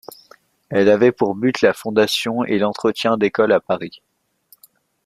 Elles 0.69 0.89
avaient 0.89 1.11
pour 1.11 1.35
but 1.35 1.61
la 1.61 1.73
fondation 1.73 2.43
et 2.43 2.57
l'entretien 2.57 3.17
d'écoles 3.17 3.51
à 3.51 3.59
Paris. 3.59 4.01